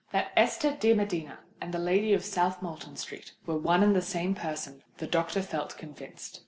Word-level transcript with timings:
That 0.11 0.31
Esther 0.35 0.75
de 0.77 0.95
Medina 0.95 1.37
and 1.61 1.71
the 1.71 1.77
lady 1.77 2.11
of 2.13 2.25
South 2.25 2.59
Moulton 2.59 2.95
Street 2.97 3.33
were 3.45 3.55
one 3.59 3.83
and 3.83 3.95
the 3.95 4.01
same 4.01 4.33
person, 4.33 4.81
the 4.97 5.05
doctor 5.05 5.43
felt 5.43 5.77
convinced. 5.77 6.39